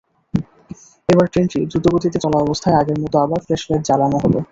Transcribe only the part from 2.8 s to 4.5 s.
আগের মতো আবার ফ্ল্যাশলাইট জ্বালানো হলো।